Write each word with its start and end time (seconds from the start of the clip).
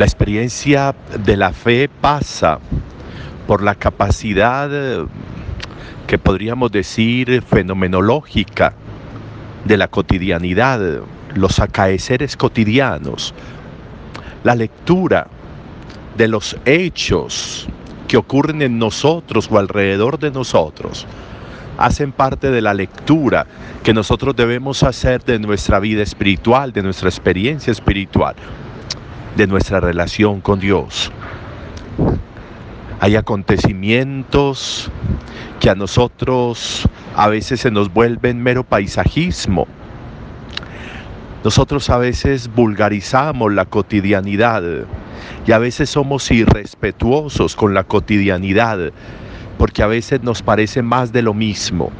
La 0.00 0.06
experiencia 0.06 0.94
de 1.26 1.36
la 1.36 1.52
fe 1.52 1.86
pasa 1.86 2.58
por 3.46 3.62
la 3.62 3.74
capacidad 3.74 4.70
que 6.06 6.16
podríamos 6.16 6.72
decir 6.72 7.42
fenomenológica 7.42 8.72
de 9.66 9.76
la 9.76 9.88
cotidianidad, 9.88 11.02
los 11.34 11.60
acaeceres 11.60 12.38
cotidianos, 12.38 13.34
la 14.42 14.54
lectura 14.54 15.26
de 16.16 16.28
los 16.28 16.56
hechos 16.64 17.68
que 18.08 18.16
ocurren 18.16 18.62
en 18.62 18.78
nosotros 18.78 19.50
o 19.52 19.58
alrededor 19.58 20.18
de 20.18 20.30
nosotros, 20.30 21.06
hacen 21.76 22.12
parte 22.12 22.50
de 22.50 22.62
la 22.62 22.72
lectura 22.72 23.46
que 23.82 23.92
nosotros 23.92 24.34
debemos 24.34 24.82
hacer 24.82 25.22
de 25.24 25.38
nuestra 25.38 25.78
vida 25.78 26.02
espiritual, 26.02 26.72
de 26.72 26.84
nuestra 26.84 27.10
experiencia 27.10 27.70
espiritual, 27.70 28.34
de 29.36 29.46
nuestra 29.46 29.80
relación 29.80 30.40
con 30.40 30.60
Dios. 30.60 31.12
Hay 33.00 33.16
acontecimientos 33.16 34.90
que 35.58 35.70
a 35.70 35.74
nosotros 35.74 36.88
a 37.16 37.28
veces 37.28 37.60
se 37.60 37.70
nos 37.70 37.92
vuelven 37.92 38.42
mero 38.42 38.64
paisajismo. 38.64 39.66
Nosotros 41.42 41.88
a 41.88 41.96
veces 41.96 42.52
vulgarizamos 42.54 43.52
la 43.52 43.64
cotidianidad 43.64 44.62
y 45.46 45.52
a 45.52 45.58
veces 45.58 45.88
somos 45.88 46.30
irrespetuosos 46.30 47.56
con 47.56 47.72
la 47.72 47.84
cotidianidad 47.84 48.92
porque 49.56 49.82
a 49.82 49.86
veces 49.86 50.22
nos 50.22 50.42
parece 50.42 50.82
más 50.82 51.12
de 51.12 51.22
lo 51.22 51.32
mismo 51.32 51.90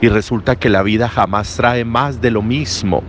y 0.00 0.08
resulta 0.08 0.56
que 0.56 0.68
la 0.68 0.82
vida 0.82 1.08
jamás 1.08 1.56
trae 1.56 1.84
más 1.84 2.20
de 2.20 2.30
lo 2.30 2.42
mismo 2.42 3.02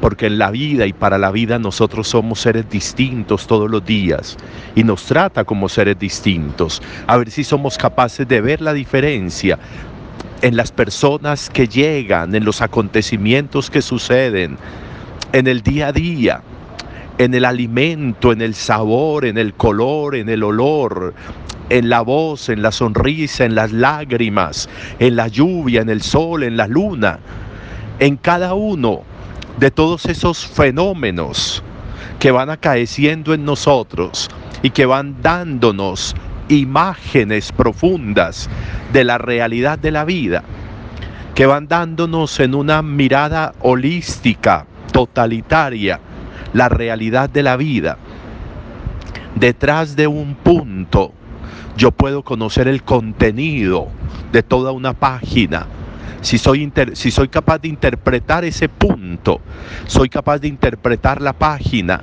porque 0.00 0.26
en 0.26 0.38
la 0.38 0.50
vida 0.50 0.86
y 0.86 0.92
para 0.92 1.18
la 1.18 1.30
vida 1.30 1.58
nosotros 1.58 2.08
somos 2.08 2.40
seres 2.40 2.68
distintos 2.70 3.46
todos 3.46 3.70
los 3.70 3.84
días 3.84 4.36
y 4.74 4.84
nos 4.84 5.04
trata 5.04 5.44
como 5.44 5.68
seres 5.68 5.98
distintos. 5.98 6.82
A 7.06 7.16
ver 7.16 7.30
si 7.30 7.44
somos 7.44 7.78
capaces 7.78 8.26
de 8.28 8.40
ver 8.40 8.60
la 8.60 8.72
diferencia 8.72 9.58
en 10.42 10.56
las 10.56 10.70
personas 10.70 11.50
que 11.50 11.66
llegan, 11.66 12.34
en 12.34 12.44
los 12.44 12.62
acontecimientos 12.62 13.70
que 13.70 13.82
suceden, 13.82 14.56
en 15.32 15.46
el 15.46 15.62
día 15.62 15.88
a 15.88 15.92
día, 15.92 16.42
en 17.18 17.34
el 17.34 17.44
alimento, 17.44 18.32
en 18.32 18.40
el 18.40 18.54
sabor, 18.54 19.24
en 19.24 19.36
el 19.36 19.54
color, 19.54 20.14
en 20.14 20.28
el 20.28 20.44
olor, 20.44 21.12
en 21.70 21.88
la 21.88 22.02
voz, 22.02 22.48
en 22.48 22.62
la 22.62 22.70
sonrisa, 22.70 23.44
en 23.44 23.56
las 23.56 23.72
lágrimas, 23.72 24.68
en 25.00 25.16
la 25.16 25.26
lluvia, 25.26 25.82
en 25.82 25.90
el 25.90 26.02
sol, 26.02 26.44
en 26.44 26.56
la 26.56 26.68
luna, 26.68 27.18
en 27.98 28.16
cada 28.16 28.54
uno 28.54 29.02
de 29.58 29.70
todos 29.70 30.04
esos 30.06 30.46
fenómenos 30.46 31.62
que 32.20 32.30
van 32.30 32.50
acaeciendo 32.50 33.34
en 33.34 33.44
nosotros 33.44 34.28
y 34.62 34.70
que 34.70 34.86
van 34.86 35.20
dándonos 35.20 36.14
imágenes 36.48 37.52
profundas 37.52 38.48
de 38.92 39.04
la 39.04 39.18
realidad 39.18 39.78
de 39.78 39.90
la 39.90 40.04
vida, 40.04 40.44
que 41.34 41.46
van 41.46 41.68
dándonos 41.68 42.38
en 42.40 42.54
una 42.54 42.82
mirada 42.82 43.54
holística, 43.60 44.66
totalitaria, 44.92 46.00
la 46.52 46.68
realidad 46.68 47.28
de 47.28 47.42
la 47.42 47.56
vida. 47.56 47.98
Detrás 49.34 49.96
de 49.96 50.06
un 50.06 50.34
punto 50.36 51.12
yo 51.76 51.90
puedo 51.92 52.22
conocer 52.22 52.66
el 52.66 52.82
contenido 52.82 53.88
de 54.32 54.42
toda 54.42 54.72
una 54.72 54.94
página 54.94 55.66
si 56.20 56.38
soy, 56.38 56.72
si 56.94 57.10
soy 57.10 57.28
capaz 57.28 57.58
de 57.58 57.68
interpretar 57.68 58.44
ese 58.44 58.68
punto, 58.68 59.40
soy 59.86 60.08
capaz 60.08 60.38
de 60.38 60.48
interpretar 60.48 61.22
la 61.22 61.32
página, 61.32 62.02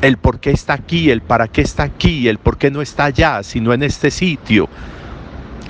el 0.00 0.16
por 0.16 0.40
qué 0.40 0.50
está 0.50 0.74
aquí, 0.74 1.10
el 1.10 1.22
para 1.22 1.48
qué 1.48 1.62
está 1.62 1.84
aquí, 1.84 2.28
el 2.28 2.38
por 2.38 2.58
qué 2.58 2.70
no 2.70 2.82
está 2.82 3.04
allá, 3.04 3.42
sino 3.42 3.72
en 3.72 3.82
este 3.82 4.10
sitio. 4.10 4.68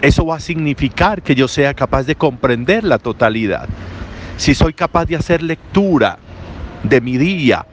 Eso 0.01 0.27
va 0.27 0.37
a 0.37 0.41
significar 0.41 1.23
que 1.23 1.35
yo 1.35 1.47
sea 1.47 1.75
capaz 1.75 2.05
de 2.05 2.17
comprender 2.17 2.83
la 2.83 2.99
totalidad. 2.99 3.69
Si 4.37 4.55
soy 4.55 4.73
capaz 4.73 5.07
de 5.07 5.17
hacer 5.17 5.43
lectura 5.43 6.19
de 6.83 7.01
mi 7.01 7.19
día, 7.19 7.65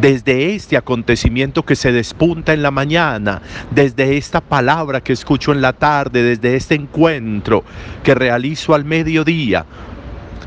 desde 0.00 0.54
este 0.54 0.76
acontecimiento 0.76 1.64
que 1.64 1.76
se 1.76 1.92
despunta 1.92 2.52
en 2.52 2.62
la 2.62 2.70
mañana, 2.70 3.42
desde 3.70 4.16
esta 4.16 4.40
palabra 4.40 5.00
que 5.00 5.12
escucho 5.12 5.52
en 5.52 5.60
la 5.60 5.72
tarde, 5.72 6.22
desde 6.22 6.56
este 6.56 6.74
encuentro 6.74 7.64
que 8.02 8.14
realizo 8.14 8.74
al 8.74 8.84
mediodía, 8.84 9.64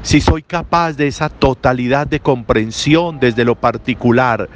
si 0.02 0.20
soy 0.20 0.44
capaz 0.44 0.94
de 0.94 1.08
esa 1.08 1.30
totalidad 1.30 2.08
de 2.08 2.20
comprensión 2.20 3.20
desde 3.20 3.46
lo 3.46 3.56
particular, 3.56 4.50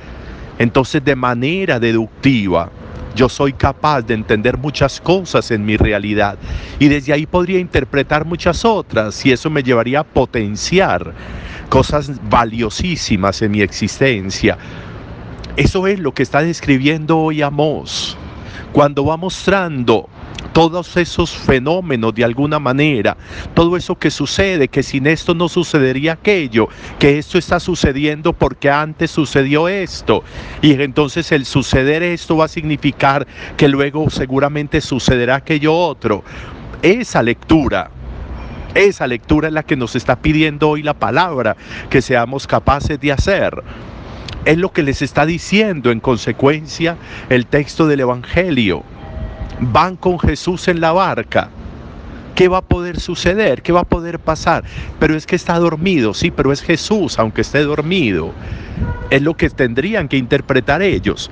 entonces 0.60 1.04
de 1.04 1.16
manera 1.16 1.80
deductiva, 1.80 2.70
yo 3.16 3.30
soy 3.30 3.54
capaz 3.54 4.04
de 4.04 4.14
entender 4.14 4.58
muchas 4.58 5.02
cosas 5.02 5.50
en 5.52 5.66
mi 5.66 5.76
realidad. 5.76 6.38
Y 6.80 6.88
desde 6.88 7.14
ahí 7.14 7.26
podría 7.26 7.60
interpretar 7.60 8.26
muchas 8.26 8.64
otras 8.64 9.26
y 9.26 9.32
eso 9.32 9.50
me 9.50 9.64
llevaría 9.64 10.02
a 10.02 10.04
potenciar 10.04 11.14
cosas 11.68 12.12
valiosísimas 12.30 13.42
en 13.42 13.52
mi 13.52 13.62
existencia. 13.62 14.58
Eso 15.56 15.88
es 15.88 16.00
lo 16.00 16.14
que 16.14 16.24
está 16.24 16.42
describiendo 16.42 17.18
hoy 17.18 17.42
Amós, 17.42 18.18
cuando 18.72 19.06
va 19.06 19.18
mostrando 19.18 20.08
todos 20.54 20.98
esos 20.98 21.32
fenómenos 21.32 22.16
de 22.16 22.24
alguna 22.24 22.58
manera, 22.58 23.16
todo 23.54 23.78
eso 23.78 23.96
que 23.96 24.10
sucede, 24.10 24.68
que 24.68 24.82
sin 24.82 25.06
esto 25.06 25.36
no 25.36 25.50
sucedería 25.50 26.14
aquello, 26.14 26.68
que 26.98 27.20
esto 27.20 27.38
está 27.38 27.60
sucediendo 27.60 28.34
porque 28.34 28.70
antes 28.70 29.12
sucedió 29.12 29.68
esto. 29.68 30.24
Y 30.62 30.74
entonces 30.82 31.32
el 31.32 31.46
suceder 31.46 32.02
esto 32.02 32.38
va 32.38 32.46
a 32.46 32.48
significar 32.48 33.28
que 33.56 33.68
luego 33.68 34.10
seguramente 34.10 34.82
sucederá 34.82 35.36
aquello 35.36 35.76
otro. 35.76 36.24
Esa 36.82 37.22
lectura 37.22 37.92
esa 38.76 39.08
lectura 39.08 39.48
es 39.48 39.54
la 39.54 39.64
que 39.64 39.76
nos 39.76 39.96
está 39.96 40.18
pidiendo 40.18 40.70
hoy 40.70 40.84
la 40.84 40.94
palabra, 40.94 41.56
que 41.90 42.02
seamos 42.02 42.48
capaces 42.48 43.00
de 43.00 43.12
hacer. 43.12 43.64
Es 44.46 44.58
lo 44.58 44.72
que 44.72 44.84
les 44.84 45.02
está 45.02 45.26
diciendo 45.26 45.92
en 45.92 46.00
consecuencia 46.00 46.98
el 47.30 47.46
texto 47.46 47.88
del 47.88 48.02
Evangelio. 48.02 48.84
Van 49.60 49.96
con 49.96 50.20
Jesús 50.20 50.68
en 50.68 50.80
la 50.80 50.92
barca. 50.92 51.50
¿Qué 52.36 52.48
va 52.48 52.60
a 52.60 52.62
poder 52.62 53.00
suceder? 53.00 53.64
¿Qué 53.64 53.72
va 53.72 53.82
a 53.82 53.86
poder 53.86 54.20
pasar? 54.20 54.64
Pero 55.00 55.16
es 55.16 55.26
que 55.26 55.36
está 55.36 55.58
dormido, 55.58 56.14
sí, 56.14 56.30
pero 56.30 56.52
es 56.52 56.62
Jesús, 56.62 57.18
aunque 57.18 57.42
esté 57.42 57.64
dormido. 57.64 58.32
Es 59.10 59.24
lo 59.24 59.36
que 59.36 59.50
tendrían 59.50 60.08
que 60.08 60.18
interpretar 60.18 60.84
ellos 60.84 61.32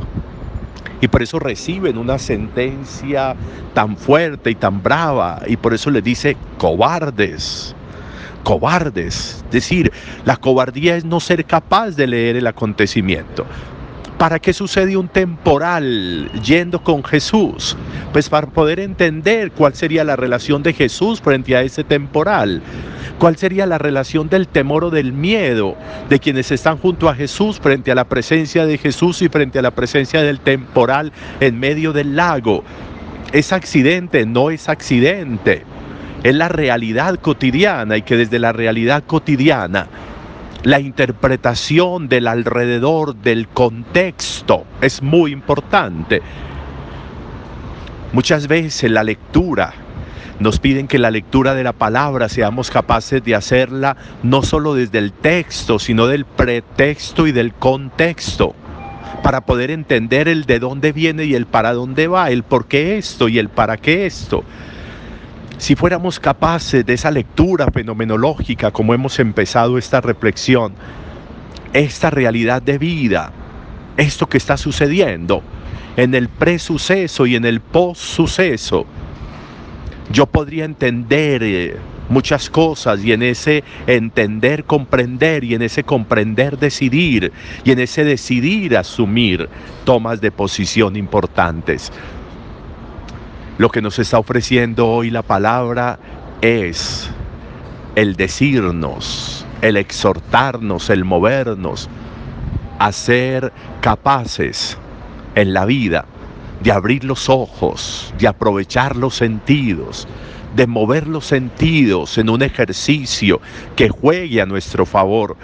y 1.01 1.07
por 1.07 1.21
eso 1.21 1.39
reciben 1.39 1.97
una 1.97 2.17
sentencia 2.17 3.35
tan 3.73 3.97
fuerte 3.97 4.51
y 4.51 4.55
tan 4.55 4.81
brava 4.81 5.41
y 5.47 5.57
por 5.57 5.73
eso 5.73 5.91
les 5.91 6.03
dice 6.03 6.37
cobardes, 6.57 7.75
cobardes. 8.43 9.43
Es 9.45 9.51
decir, 9.51 9.91
la 10.23 10.37
cobardía 10.37 10.95
es 10.95 11.05
no 11.05 11.19
ser 11.19 11.45
capaz 11.45 11.91
de 11.91 12.07
leer 12.07 12.35
el 12.37 12.47
acontecimiento. 12.47 13.45
¿Para 14.17 14.39
qué 14.39 14.53
sucede 14.53 14.95
un 14.95 15.09
temporal 15.09 16.31
yendo 16.41 16.81
con 16.81 17.03
Jesús? 17.03 17.75
Pues 18.13 18.29
para 18.29 18.47
poder 18.47 18.79
entender 18.79 19.51
cuál 19.51 19.73
sería 19.73 20.05
la 20.05 20.15
relación 20.15 20.63
de 20.63 20.71
Jesús 20.71 21.19
frente 21.19 21.55
a 21.55 21.63
ese 21.63 21.83
temporal. 21.83 22.61
¿Cuál 23.19 23.37
sería 23.37 23.65
la 23.65 23.77
relación 23.77 24.27
del 24.27 24.47
temor 24.47 24.83
o 24.83 24.89
del 24.89 25.13
miedo 25.13 25.75
de 26.09 26.19
quienes 26.19 26.51
están 26.51 26.77
junto 26.77 27.07
a 27.07 27.15
Jesús 27.15 27.59
frente 27.59 27.91
a 27.91 27.95
la 27.95 28.09
presencia 28.09 28.65
de 28.65 28.77
Jesús 28.77 29.21
y 29.21 29.29
frente 29.29 29.57
a 29.57 29.61
la 29.61 29.71
presencia 29.71 30.21
del 30.21 30.41
temporal 30.41 31.13
en 31.39 31.57
medio 31.57 31.93
del 31.93 32.15
lago? 32.17 32.63
¿Es 33.31 33.53
accidente? 33.53 34.25
No 34.25 34.49
es 34.49 34.67
accidente. 34.67 35.63
Es 36.23 36.35
la 36.35 36.49
realidad 36.49 37.15
cotidiana 37.15 37.97
y 37.97 38.01
que 38.01 38.17
desde 38.17 38.37
la 38.37 38.51
realidad 38.51 39.03
cotidiana 39.05 39.87
la 40.63 40.79
interpretación 40.79 42.09
del 42.09 42.27
alrededor, 42.27 43.15
del 43.15 43.47
contexto, 43.47 44.65
es 44.81 45.01
muy 45.01 45.31
importante. 45.31 46.21
Muchas 48.11 48.47
veces 48.47 48.89
la 48.89 49.03
lectura 49.03 49.73
nos 50.39 50.59
piden 50.59 50.87
que 50.87 50.99
la 50.99 51.11
lectura 51.11 51.53
de 51.53 51.63
la 51.63 51.73
palabra 51.73 52.29
seamos 52.29 52.69
capaces 52.69 53.23
de 53.23 53.35
hacerla 53.35 53.97
no 54.23 54.43
solo 54.43 54.73
desde 54.73 54.99
el 54.99 55.11
texto, 55.11 55.79
sino 55.79 56.07
del 56.07 56.25
pretexto 56.25 57.27
y 57.27 57.31
del 57.31 57.53
contexto, 57.53 58.55
para 59.23 59.41
poder 59.41 59.71
entender 59.71 60.27
el 60.27 60.45
de 60.45 60.59
dónde 60.59 60.91
viene 60.91 61.25
y 61.25 61.35
el 61.35 61.45
para 61.45 61.73
dónde 61.73 62.07
va, 62.07 62.29
el 62.29 62.43
por 62.43 62.67
qué 62.67 62.97
esto 62.97 63.27
y 63.29 63.39
el 63.39 63.49
para 63.49 63.77
qué 63.77 64.05
esto. 64.05 64.43
Si 65.57 65.75
fuéramos 65.75 66.19
capaces 66.19 66.85
de 66.85 66.93
esa 66.93 67.11
lectura 67.11 67.67
fenomenológica, 67.71 68.71
como 68.71 68.93
hemos 68.93 69.19
empezado 69.19 69.77
esta 69.77 70.01
reflexión, 70.01 70.73
esta 71.71 72.09
realidad 72.09 72.61
de 72.61 72.77
vida, 72.77 73.31
esto 73.97 74.27
que 74.27 74.37
está 74.37 74.57
sucediendo 74.57 75.41
en 75.97 76.13
el 76.13 76.27
presuceso 76.27 77.25
y 77.25 77.35
en 77.35 77.45
el 77.45 77.61
post-suceso, 77.61 78.85
yo 80.11 80.25
podría 80.25 80.65
entender 80.65 81.43
eh, 81.43 81.77
muchas 82.09 82.49
cosas 82.49 83.03
y 83.03 83.11
en 83.11 83.23
ese 83.23 83.63
entender, 83.87 84.63
comprender 84.65 85.43
y 85.43 85.55
en 85.55 85.61
ese 85.61 85.83
comprender 85.83 86.57
decidir 86.57 87.31
y 87.63 87.71
en 87.71 87.79
ese 87.79 88.03
decidir 88.03 88.77
asumir 88.77 89.49
tomas 89.83 90.21
de 90.21 90.31
posición 90.31 90.95
importantes. 90.95 91.91
Lo 93.57 93.69
que 93.69 93.81
nos 93.81 93.99
está 93.99 94.19
ofreciendo 94.19 94.87
hoy 94.87 95.09
la 95.09 95.21
palabra 95.21 95.97
es 96.41 97.09
el 97.95 98.15
decirnos, 98.15 99.45
el 99.61 99.77
exhortarnos, 99.77 100.89
el 100.89 101.05
movernos 101.05 101.89
a 102.77 102.91
ser 102.91 103.53
capaces 103.79 104.77
en 105.35 105.53
la 105.53 105.65
vida 105.65 106.05
de 106.65 106.71
abrir 106.71 107.03
los 107.03 107.29
ojos, 107.29 108.11
de 108.17 108.27
aprovechar 108.27 108.95
los 108.95 109.13
sentidos, 109.13 110.07
de 110.55 110.65
mover 110.65 111.05
los 111.05 111.23
sentidos 111.23 112.17
en 112.17 112.27
un 112.27 112.41
ejercicio 112.41 113.39
que 113.75 113.87
juegue 113.87 114.41
a 114.41 114.47
nuestro 114.47 114.87
favor 114.87 115.37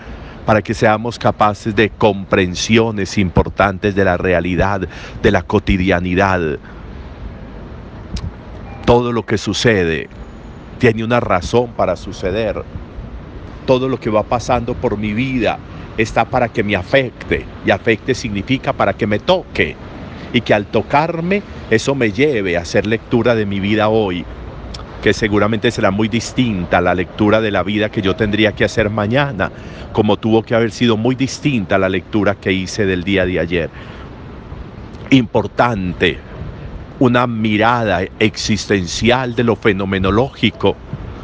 para 0.48 0.64
que 0.64 0.74
seamos 0.74 1.20
capaces 1.20 1.76
de 1.76 1.92
comprensiones 1.92 3.20
importantes 3.20 3.94
de 3.94 4.04
la 4.04 4.18
realidad, 4.18 4.82
de 5.22 5.32
la 5.32 5.44
cotidianidad. 5.44 6.58
Todo 8.84 9.12
lo 9.12 9.24
que 9.24 9.38
sucede 9.38 10.10
tiene 10.80 11.04
una 11.04 11.20
razón 11.20 11.74
para 11.78 11.98
suceder. 11.98 12.64
Todo 13.68 13.88
lo 13.88 14.00
que 14.00 14.10
va 14.10 14.24
pasando 14.24 14.74
por 14.74 14.98
mi 14.98 15.14
vida 15.14 15.60
está 16.00 16.26
para 16.26 16.50
que 16.50 16.64
me 16.64 16.76
afecte. 16.76 17.46
Y 17.64 17.70
afecte 17.70 18.16
significa 18.16 18.74
para 18.74 18.94
que 18.94 19.06
me 19.06 19.20
toque. 19.20 19.76
Y 20.34 20.42
que 20.42 20.54
al 20.54 20.66
tocarme 20.66 21.44
eso 21.70 21.96
me 21.96 22.12
lleve 22.12 22.58
a 22.58 22.62
hacer 22.62 22.86
lectura 22.88 23.36
de 23.36 23.46
mi 23.46 23.60
vida 23.60 23.90
hoy 23.90 24.26
que 25.02 25.14
seguramente 25.14 25.72
será 25.72 25.92
muy 25.92 26.08
distinta 26.08 26.78
a 26.78 26.82
la 26.82 26.94
lectura 26.94 27.42
de 27.42 27.52
la 27.52 27.64
vida 27.64 27.90
que 27.90 28.02
yo 28.02 28.16
tendría 28.16 28.54
que 28.54 28.64
hacer 28.64 28.90
mañana, 28.90 29.52
como 29.92 30.18
tuvo 30.18 30.44
que 30.44 30.56
haber 30.56 30.72
sido 30.72 30.96
muy 30.96 31.16
distinta 31.16 31.76
a 31.76 31.80
la 31.80 31.90
lectura 31.90 32.36
que 32.36 32.54
hice 32.54 32.86
del 32.86 33.04
día 33.04 33.26
de 33.26 33.40
ayer. 33.40 33.70
Importante, 35.10 36.20
una 37.00 37.26
mirada 37.26 38.04
existencial 38.20 39.36
de 39.36 39.44
lo 39.44 39.56
fenomenológico 39.56 40.76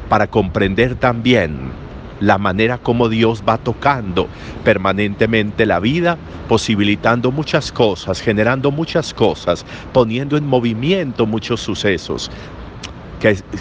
para 0.09 0.27
comprender 0.27 0.95
también 0.95 1.71
la 2.19 2.37
manera 2.37 2.77
como 2.77 3.09
Dios 3.09 3.43
va 3.47 3.57
tocando 3.57 4.27
permanentemente 4.63 5.65
la 5.65 5.79
vida, 5.79 6.17
posibilitando 6.47 7.31
muchas 7.31 7.71
cosas, 7.71 8.21
generando 8.21 8.71
muchas 8.71 9.13
cosas, 9.13 9.65
poniendo 9.93 10.37
en 10.37 10.47
movimiento 10.47 11.25
muchos 11.25 11.61
sucesos, 11.61 12.31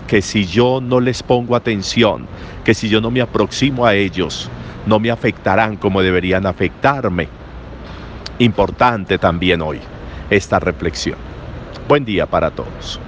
que, 0.06 0.22
si 0.22 0.44
yo 0.44 0.80
no 0.82 1.00
les 1.00 1.22
pongo 1.22 1.56
atención, 1.56 2.26
que 2.64 2.74
si 2.74 2.88
yo 2.88 3.00
no 3.00 3.10
me 3.10 3.20
aproximo 3.20 3.86
a 3.86 3.94
ellos, 3.94 4.50
no 4.86 4.98
me 4.98 5.10
afectarán 5.10 5.76
como 5.76 6.02
deberían 6.02 6.46
afectarme. 6.46 7.28
Importante 8.38 9.18
también 9.18 9.62
hoy 9.62 9.80
esta 10.30 10.58
reflexión. 10.58 11.18
Buen 11.88 12.04
día 12.04 12.26
para 12.26 12.50
todos. 12.50 13.00